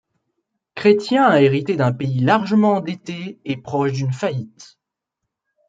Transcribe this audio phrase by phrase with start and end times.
[0.73, 4.79] Chrétien a hérité d'un pays largement endetté et proche d'une faillite.